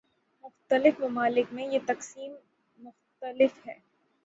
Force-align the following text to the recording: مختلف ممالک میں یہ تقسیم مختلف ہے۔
مختلف 0.43 0.99
ممالک 0.99 1.53
میں 1.53 1.65
یہ 1.65 1.79
تقسیم 1.87 2.33
مختلف 2.79 3.67
ہے۔ 3.67 3.73